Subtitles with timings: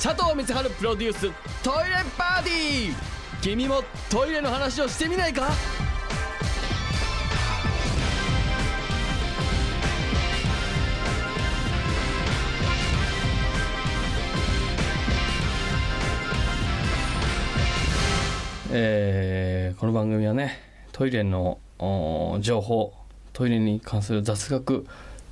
[0.00, 1.22] 佐藤光晴プロデュース
[1.60, 2.94] トイレパーティー。
[3.42, 5.48] 君もトイレの話をしてみないか？
[18.70, 20.60] えーこの番組はね
[20.92, 21.58] トイレの
[22.40, 22.94] 情報
[23.32, 24.86] トイレに関する雑学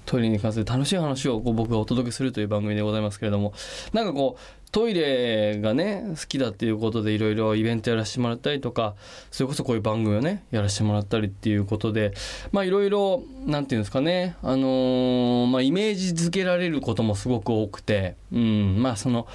[0.06, 3.52] トイレに関する楽しい話をこう僕がお届けするという番組でございますけれども
[3.92, 8.95] なんかこうトイレがね好きだっていうことでいろいろイベントやらせてもらったりとか
[9.30, 12.12] それこそこういう番組をねやらせてもらったりっていうことで
[12.52, 19.27] まあいろいろなんていうんですかねあのーまあイメージづけられることもすごく多くてうんまあその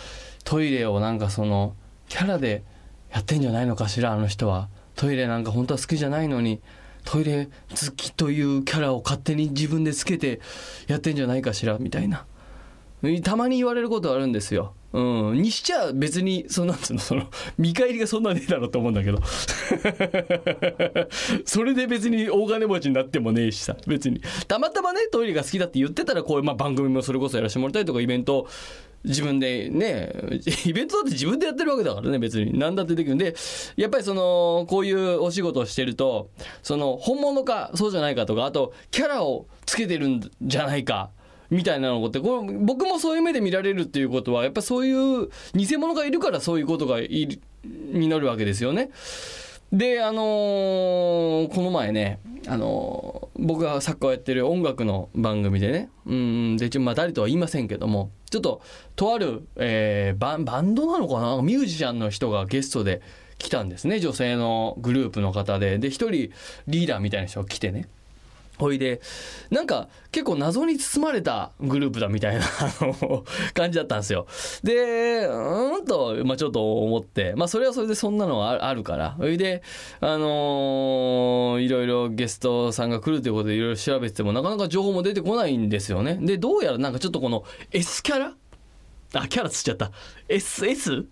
[0.44, 1.76] トイレをなんかその
[2.08, 2.64] キャラで
[3.12, 4.70] やってんじゃないのかしらあの人は。
[4.96, 6.62] トイレなんか本当は好きじゃないのに
[7.04, 10.42] トイレ好きというキャラを勝手に自分でつけて
[10.88, 12.26] やってんじゃないかしらみたいな。
[13.24, 14.74] たまに言われることあるんですよ。
[14.94, 19.20] うん、にしちゃ別にそのなんつうのその見返りがそんなねえだろうと思うんだけど。
[21.46, 23.76] それで別に大金持ちになってもねえしさ。
[23.88, 24.22] 別に。
[24.48, 28.48] たまたまねトイレが好きだって言ってたらこういう、まあ、番組もそれこそやらせてもらったりとかイベント
[29.04, 30.12] 自分でね
[30.66, 33.36] イベントだって自分でやってるわけだからね別に何だってできるんで
[33.76, 36.30] やっぱりそのこういうお仕事をしてると
[36.64, 41.10] その本物かそうじゃないかとかあとキャラをつけてるんじゃないか
[41.50, 48.90] みたいなのってこれ僕もそういう目で見られるっていうことはやっぱそういう偽物がいるからそういうことがいになるわけですよね。
[49.72, 58.62] であのーこの前ね、あのー僕がサッカーをやってる音楽の番組でねうんで一応まあ誰とは言いませんけどもちょっと
[58.96, 61.42] とある、えーバンバンドなのかな？
[61.42, 63.02] ミュージシャンの人がゲストで
[63.38, 65.80] 来たんですね女性のグループの方で。
[65.80, 66.32] で一人
[66.68, 67.88] リーダーみたいな人が来てね。
[68.62, 69.02] ほいで、
[69.50, 72.42] なんか結構謎に包まれたグループだみたいな
[73.56, 74.28] 感じだったんですよ。
[74.64, 79.12] で、うーんと、まあちょっと思って、まあそれはそれでそんなのはあるから。
[79.12, 79.64] ほいで、
[80.00, 86.18] あのーいろいろゲストさんが来るということでいろいろ調べててもなかなか情報も出てこないんですよね。
[86.22, 88.34] で、どうやらなんかちょっとこの S キャラ？
[89.14, 89.92] あ、キャラつっちゃった。
[90.30, 91.06] S、S?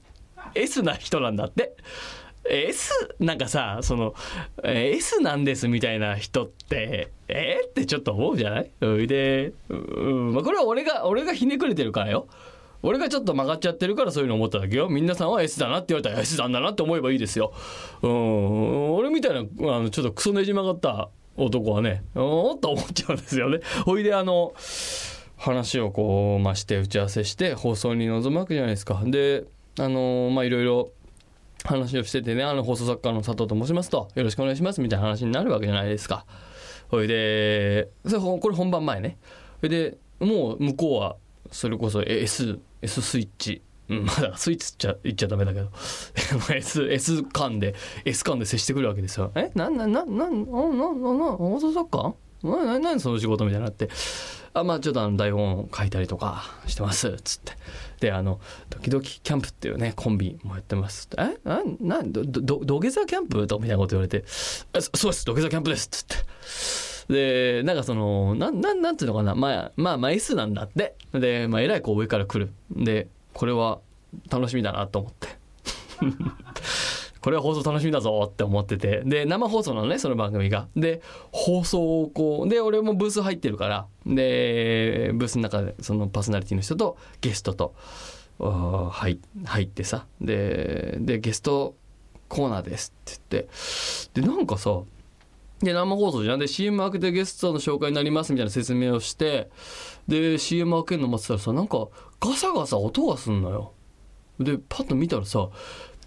[0.56, 1.76] S な人なんだって。
[2.46, 4.16] S なんかさその
[4.64, 7.62] S なんですみたいな人ってえ？
[7.66, 8.72] ーってちょっと思うじゃない？
[8.82, 12.28] うで、うんまあ、これは俺が俺がひねくれてるからよ。
[12.82, 14.88] 俺がちょっと曲がっちゃってるからそういうの思っただけよ。
[14.88, 17.54] 皆さんは S だなって言われたら S なんだなって思えばいいですよ。
[18.02, 19.44] うん俺みたいなあ
[19.82, 23.60] のちょっとクソねじ曲がった男はねおっと思っちゃうんですよね。
[23.86, 24.54] ほいであの
[25.36, 29.02] 話をこうまして打ち合わせして放送に臨むわけじゃないですか。
[29.06, 29.44] で
[29.78, 30.92] あのまあいろいろ
[31.66, 36.26] 話をしててねあの放送作家の佐藤と申しますとよろしくお願いしますみたいな話になるわけじゃないですか。
[36.90, 39.18] ほいでそれこれ本番前ね。
[39.60, 41.18] それでもう向こうは
[41.52, 45.70] それこそ S, S スイッチ、まだスイッチっちゃ言っちゃダメだけど。
[46.56, 49.32] S, S 間で S 間で接してくるわけですよ。
[49.36, 49.52] え？
[49.56, 52.14] ななんなんなんなな放送作家？
[52.44, 53.90] なな何その仕事みたいになって
[54.54, 57.54] あまあちょっとあの台本書いたりとかしてますっつって。
[58.00, 58.40] であの
[58.70, 61.38] 「ドキドキキャンプ」っていうねコンビもやってますえ？
[61.44, 63.46] ななんどど土下座キャンプ？
[63.46, 64.64] とみたいなこと言われて「そ
[64.96, 66.16] そうです土下座キャンプです」っつって。
[67.10, 69.36] でなんかそのなななんていうのかな。
[69.36, 70.96] まあまあまあ S なんだって。
[71.12, 72.52] でまあえらいこう上から来る。
[72.72, 73.80] でこれは
[74.30, 75.28] 楽しみだなと思って。
[77.22, 79.02] これは放送楽しみだぞって思ってて。
[79.06, 80.68] で生放送なのねその番組が。
[80.76, 83.88] で放送をこうで俺もブース入ってるから。
[84.06, 87.74] でブースの中でそのパーソナリティの人とゲストと
[88.40, 90.06] 入入ってさ。
[90.22, 91.76] ででゲスト
[92.30, 93.44] コーナーですって言っ
[94.14, 94.22] て。
[94.22, 94.80] でなんかさ
[95.62, 96.40] で生放送じゃん。
[96.40, 99.50] で CM 開けてゲストの紹介になりますみたいな説明をして。
[100.08, 101.90] で CM 開けるの待ってたらさなんか
[102.22, 103.74] ガサガサ音がすんのよ。
[104.40, 105.50] でパッと見たらさ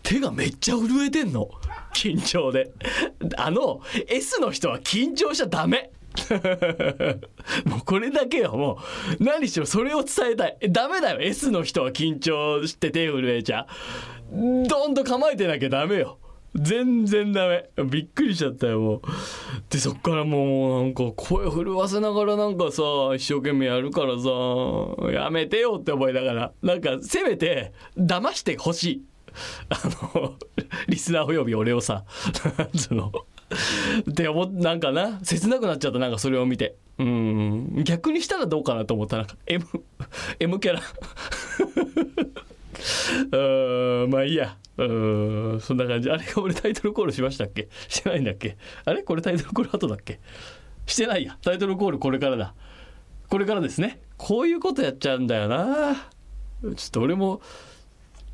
[0.03, 1.51] 手がめっちゃ震えてんの。
[1.95, 2.73] 緊張で。
[3.37, 5.91] あの S の人は緊張しちゃダメ。
[7.65, 8.79] もうこれだけよも
[9.19, 10.59] う何しろそれを伝えたい。
[10.71, 11.21] ダメだよ。
[11.21, 13.67] S の人は緊張して手震えちゃ。
[14.33, 16.19] うどんと構えてなきゃダメよ。
[16.55, 17.71] 全然ダメ。
[17.85, 19.01] びっくりしちゃったよもう。
[19.71, 22.83] でそっからもうなんか声震わせながらなんかさ
[23.15, 24.29] 一生懸命やるからさ
[25.11, 26.53] やめてよって思いながら。
[26.63, 29.03] なんかせめて騙してほしい。
[29.69, 29.81] あ
[30.15, 30.35] の
[30.89, 32.05] リスナーおよび俺をさ
[32.59, 33.13] なんつうの
[34.11, 36.75] って思っなんかな切なくなっちゃったなんかそれを見て。
[36.99, 37.85] うん。
[37.85, 39.17] 逆にしたらどうかなと思った。
[39.17, 39.65] なんか M,
[40.41, 40.81] M キャラ。
[43.33, 44.57] うーんまあいいや。
[44.79, 46.11] うーんそんな感じ。
[46.11, 47.69] あれ俺タイトルコールしましたっけ？
[47.89, 48.57] してないんだっけ？
[48.85, 49.03] あれ？
[49.03, 50.21] これタイトルコール後だっけ？
[50.87, 51.37] してないや。
[51.43, 52.55] タイトルコールこれからだ。
[53.29, 54.01] これからですね。
[54.17, 55.95] こういうことやっちゃうんだよな。
[56.63, 57.41] ちょっと俺も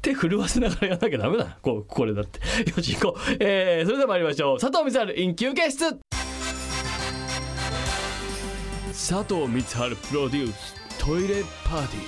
[0.01, 2.41] 手震わせながらやらなきゃダメだこうこれだって。
[2.71, 4.59] よし行こう、えー、それでは参りましょう。
[4.61, 5.99] 佐藤光晴 in 休憩室。
[8.93, 12.03] 佐藤光晴プロデューストイレパーティー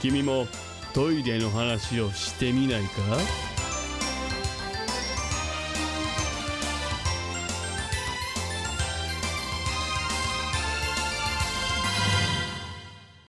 [0.00, 0.46] 君も
[0.94, 3.49] トイレの話をしてみないか？